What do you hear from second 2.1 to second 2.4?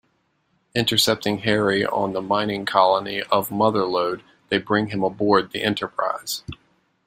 the